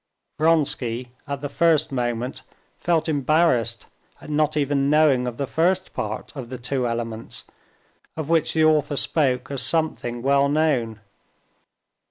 Vronsky 0.39 1.09
at 1.27 1.41
the 1.41 1.47
first 1.47 1.91
moment 1.91 2.41
felt 2.79 3.07
embarrassed 3.07 3.85
at 4.19 4.31
not 4.31 4.57
even 4.57 4.89
knowing 4.89 5.27
of 5.27 5.37
the 5.37 5.45
first 5.45 5.93
part 5.93 6.35
of 6.35 6.49
the 6.49 6.57
Two 6.57 6.87
Elements, 6.87 7.43
of 8.17 8.27
which 8.27 8.55
the 8.55 8.65
author 8.65 8.95
spoke 8.95 9.51
as 9.51 9.61
something 9.61 10.23
well 10.23 10.49
known. 10.49 11.01